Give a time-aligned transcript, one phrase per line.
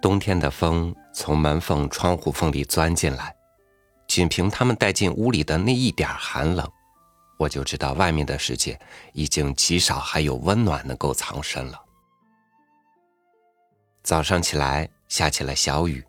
[0.00, 3.34] 冬天的风从门缝、窗户缝里钻进来，
[4.06, 6.70] 仅凭他们带进屋里的那一点寒冷，
[7.38, 8.78] 我就知道外面的世界
[9.14, 11.80] 已经极少还有温暖能够藏身了。
[14.02, 16.04] 早上起来下起了小雨，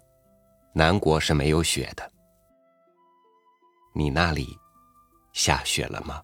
[0.74, 2.12] 南国是没有雪的。
[3.94, 4.46] 你那里
[5.32, 6.22] 下雪了吗？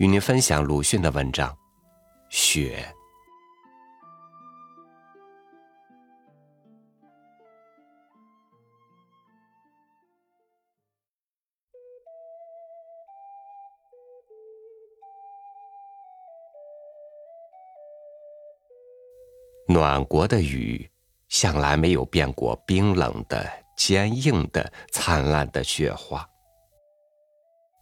[0.00, 1.50] 与您分享鲁迅的文章
[2.30, 2.82] 《雪》。
[19.68, 20.90] 暖国的雨，
[21.28, 26.26] 向来没有变过冰冷的、坚硬的、灿烂的雪花。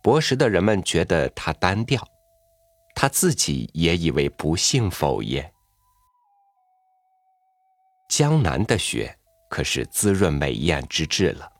[0.02, 2.02] 博识的人们觉得它单调，
[2.94, 5.52] 他自己也以为不幸否也。
[8.08, 9.16] 江南的雪
[9.50, 11.50] 可是滋润美艳之至了，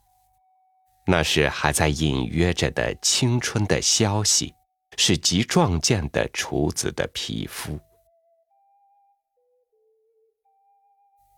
[1.07, 4.55] 那是还在隐约着的青春的消息，
[4.97, 7.79] 是极壮健的处子的皮肤。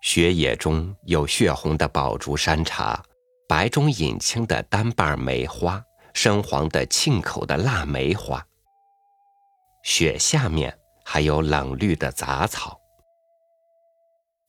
[0.01, 3.03] 雪野中有血红的宝珠山茶，
[3.47, 8.44] 白中隐青的单瓣梅花，深黄的沁口的腊梅花。
[9.83, 12.80] 雪下面还有冷绿的杂草，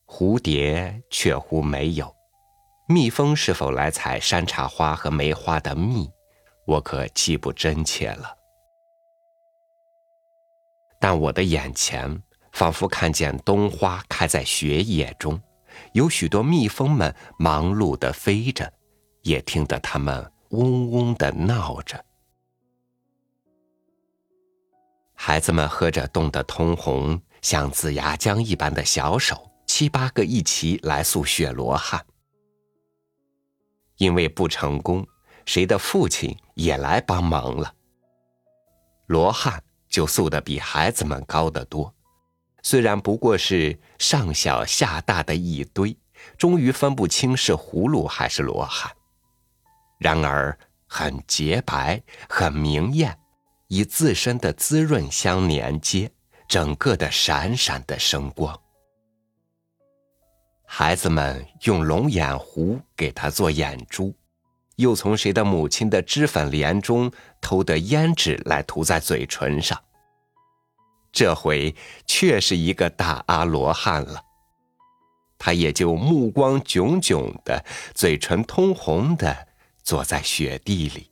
[0.06, 2.16] 蝴蝶却乎没有。
[2.88, 6.10] 蜜蜂是否来采山茶花和梅花的蜜，
[6.66, 8.36] 我可记不真切了。
[11.00, 12.22] 但我的眼前。
[12.54, 15.42] 仿佛看见冬花开在雪野中，
[15.94, 18.74] 有许多蜜蜂们忙碌的飞着，
[19.22, 22.04] 也听得它们嗡嗡的闹着。
[25.14, 32.04] 孩子们喝着冻得通红、像紫牙浆一般的小手，七八个一齐来诉雪罗汉。
[33.98, 35.06] 因为不成功，
[35.46, 37.74] 谁的父亲也来帮忙了。
[39.06, 41.94] 罗汉就诉的比孩子们高得多。
[42.64, 45.96] 虽然不过是上小下大的一堆，
[46.38, 48.92] 终于分不清是葫芦还是罗汉，
[50.02, 50.58] 然而
[50.88, 53.16] 很洁白，很明艳，
[53.68, 56.12] 以自身的滋润相连接，
[56.48, 58.60] 整个的闪闪的生光。
[60.66, 64.16] 孩子们用龙眼糊给他做眼珠，
[64.78, 69.80] 又从谁的母亲的脂粉帘中偷得胭脂来涂在嘴唇上。
[71.12, 71.76] 这回
[72.08, 74.20] 却是一个大阿罗汉了，
[75.38, 77.64] 他也就目光炯炯的，
[77.94, 79.48] 嘴唇通红的，
[79.84, 81.10] 坐在雪地里。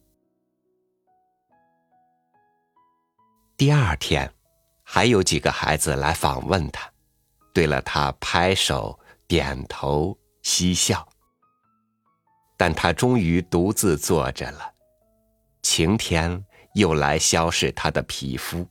[3.57, 4.33] 第二天，
[4.83, 6.89] 还有几个孩子来访问他，
[7.53, 11.07] 对了他拍手、点头、嬉笑，
[12.57, 14.73] 但他终于独自坐着了。
[15.61, 18.67] 晴天又来消逝他的皮肤。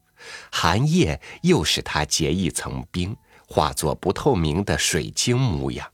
[0.51, 3.17] 寒夜又使它结一层冰，
[3.47, 5.93] 化作不透明的水晶模样。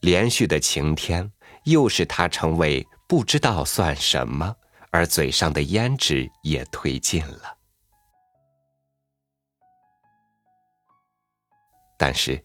[0.00, 1.30] 连续的晴天
[1.64, 4.56] 又使它成为不知道算什么，
[4.90, 7.58] 而嘴上的胭脂也褪尽了。
[11.96, 12.42] 但是，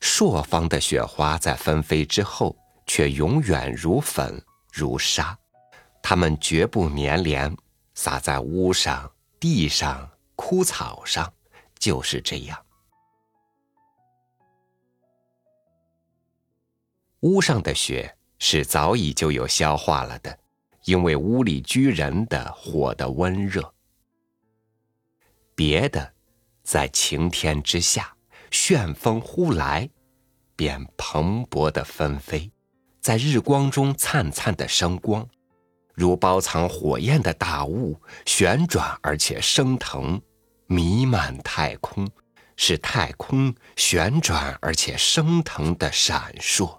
[0.00, 2.56] 朔方的雪花在纷飞之后，
[2.86, 5.38] 却永远如粉如沙，
[6.02, 7.56] 它们绝不粘连。
[7.94, 11.32] 洒在屋上、地上、枯草上，
[11.80, 12.64] 就是这样。
[17.20, 20.38] 屋上的雪是早已就有消化了的，
[20.84, 23.74] 因为屋里居人的火的温热。
[25.54, 26.12] 别的，
[26.62, 28.14] 在晴天之下，
[28.50, 29.88] 旋风忽来，
[30.54, 32.50] 便蓬勃的纷飞，
[33.00, 35.28] 在日光中灿灿的生光。
[35.94, 40.22] 如包藏火焰的大雾，旋转而且升腾，
[40.66, 42.08] 弥漫太空，
[42.56, 46.78] 使太空旋转而且升腾的闪烁。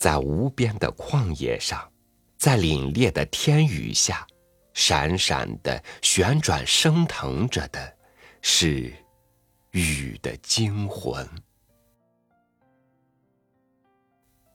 [0.00, 1.92] 在无边的旷野上，
[2.38, 4.26] 在凛冽的天宇下，
[4.72, 7.98] 闪闪的旋转升腾着的，
[8.40, 8.90] 是
[9.72, 11.28] 雨的精魂。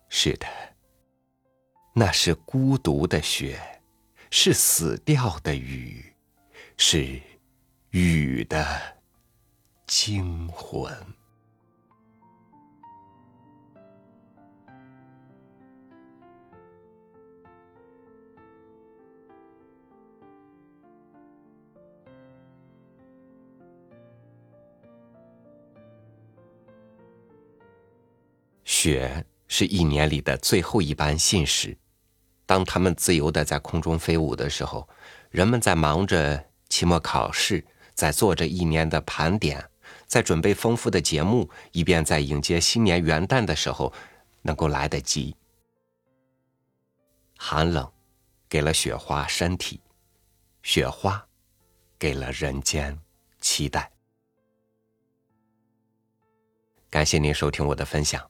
[0.09, 0.47] 是的。
[1.93, 3.61] 那是孤独的雪，
[4.31, 6.11] 是死掉的雨，
[6.75, 7.21] 是
[7.91, 8.65] 雨的
[9.85, 10.91] 精魂。
[28.85, 31.75] 雪是一年里的最后一班信使。
[32.45, 34.87] 当他们自由的在空中飞舞的时候，
[35.31, 37.65] 人们在忙着期末考试，
[37.95, 39.67] 在做着一年的盘点，
[40.05, 43.91] 在准备丰富的节目，以便在迎接新年元旦的时候
[44.43, 45.35] 能够来得及。
[47.39, 47.91] 寒冷
[48.47, 49.81] 给了雪花身体，
[50.61, 51.27] 雪花
[51.97, 52.95] 给了人间
[53.41, 53.91] 期待。
[56.91, 58.29] 感谢您收听我的分享，